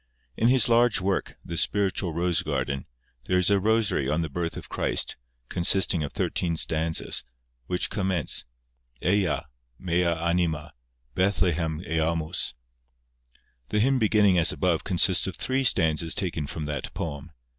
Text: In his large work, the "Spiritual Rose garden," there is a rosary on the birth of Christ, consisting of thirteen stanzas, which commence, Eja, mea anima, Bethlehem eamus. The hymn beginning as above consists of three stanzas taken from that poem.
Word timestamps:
In 0.35 0.47
his 0.47 0.67
large 0.67 0.99
work, 0.99 1.37
the 1.45 1.55
"Spiritual 1.55 2.11
Rose 2.11 2.41
garden," 2.41 2.87
there 3.27 3.37
is 3.37 3.51
a 3.51 3.59
rosary 3.59 4.09
on 4.09 4.23
the 4.23 4.31
birth 4.31 4.57
of 4.57 4.67
Christ, 4.67 5.15
consisting 5.47 6.01
of 6.03 6.11
thirteen 6.11 6.57
stanzas, 6.57 7.23
which 7.67 7.91
commence, 7.91 8.43
Eja, 9.03 9.43
mea 9.77 10.05
anima, 10.05 10.73
Bethlehem 11.13 11.81
eamus. 11.81 12.53
The 13.69 13.79
hymn 13.79 13.99
beginning 13.99 14.39
as 14.39 14.51
above 14.51 14.83
consists 14.83 15.27
of 15.27 15.35
three 15.37 15.63
stanzas 15.63 16.15
taken 16.15 16.47
from 16.47 16.65
that 16.65 16.91
poem. 16.95 17.33